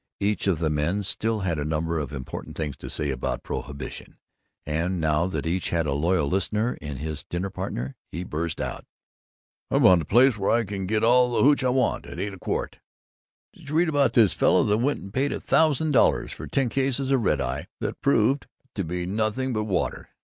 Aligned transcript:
Each 0.19 0.47
of 0.47 0.57
the 0.57 0.71
men 0.71 1.03
still 1.03 1.41
had 1.41 1.59
a 1.59 1.63
number 1.63 1.99
of 1.99 2.11
important 2.11 2.57
things 2.57 2.75
to 2.77 2.89
say 2.89 3.11
about 3.11 3.43
prohibition, 3.43 4.17
and 4.65 4.99
now 4.99 5.27
that 5.27 5.45
each 5.45 5.69
had 5.69 5.85
a 5.85 5.93
loyal 5.93 6.27
listener 6.27 6.73
in 6.73 6.97
his 6.97 7.23
dinner 7.23 7.51
partner 7.51 7.95
he 8.11 8.23
burst 8.23 8.59
out: 8.59 8.87
"I 9.69 9.77
found 9.77 10.01
a 10.01 10.05
place 10.05 10.39
where 10.39 10.49
I 10.49 10.63
can 10.63 10.87
get 10.87 11.03
all 11.03 11.31
the 11.31 11.43
hootch 11.43 11.63
I 11.63 11.69
want 11.69 12.07
at 12.07 12.19
eight 12.19 12.33
a 12.33 12.39
quart" 12.39 12.79
"Did 13.53 13.69
you 13.69 13.75
read 13.75 13.89
about 13.89 14.13
this 14.13 14.33
fellow 14.33 14.63
that 14.63 14.79
went 14.79 14.99
and 15.01 15.13
paid 15.13 15.31
a 15.33 15.39
thousand 15.39 15.91
dollars 15.91 16.31
for 16.33 16.47
ten 16.47 16.69
cases 16.69 17.11
of 17.11 17.21
red 17.21 17.39
eye 17.39 17.67
that 17.79 18.01
proved 18.01 18.47
to 18.73 18.83
be 18.83 19.05
nothing 19.05 19.53
but 19.53 19.65
water? 19.65 20.09